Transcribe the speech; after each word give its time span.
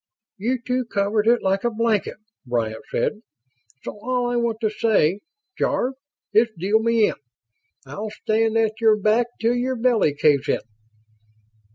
"You 0.39 0.57
two 0.59 0.85
covered 0.85 1.27
it 1.27 1.43
like 1.43 1.63
a 1.63 1.69
blanket," 1.69 2.17
Bryant 2.43 2.83
said. 2.89 3.21
"So 3.83 3.99
all 4.01 4.31
I 4.31 4.35
want 4.35 4.57
to 4.61 4.71
say, 4.71 5.19
Jarve, 5.59 5.93
is 6.33 6.49
deal 6.57 6.79
me 6.79 7.09
in. 7.09 7.15
I'll 7.85 8.09
stand 8.09 8.57
at 8.57 8.81
your 8.81 8.97
back 8.97 9.27
'til 9.39 9.53
your 9.53 9.75
belly 9.75 10.15
caves 10.15 10.49
in." 10.49 10.61